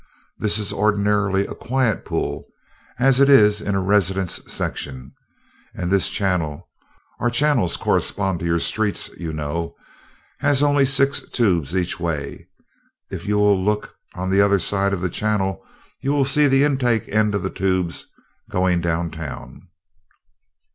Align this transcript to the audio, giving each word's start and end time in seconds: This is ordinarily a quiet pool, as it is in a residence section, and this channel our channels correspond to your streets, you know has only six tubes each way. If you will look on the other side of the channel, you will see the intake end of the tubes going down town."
This 0.39 0.57
is 0.57 0.73
ordinarily 0.73 1.45
a 1.45 1.53
quiet 1.53 2.05
pool, 2.05 2.47
as 2.97 3.19
it 3.19 3.29
is 3.29 3.61
in 3.61 3.75
a 3.75 3.79
residence 3.81 4.41
section, 4.47 5.11
and 5.75 5.91
this 5.91 6.09
channel 6.09 6.67
our 7.19 7.29
channels 7.29 7.77
correspond 7.77 8.39
to 8.39 8.45
your 8.47 8.57
streets, 8.57 9.09
you 9.17 9.31
know 9.31 9.75
has 10.39 10.63
only 10.63 10.85
six 10.85 11.19
tubes 11.29 11.75
each 11.75 11.99
way. 11.99 12.47
If 13.11 13.27
you 13.27 13.37
will 13.37 13.63
look 13.63 13.93
on 14.15 14.31
the 14.31 14.41
other 14.41 14.57
side 14.57 14.91
of 14.91 15.01
the 15.01 15.07
channel, 15.09 15.63
you 16.01 16.11
will 16.13 16.25
see 16.25 16.47
the 16.47 16.63
intake 16.63 17.07
end 17.07 17.35
of 17.35 17.43
the 17.43 17.51
tubes 17.51 18.07
going 18.49 18.81
down 18.81 19.11
town." 19.11 19.67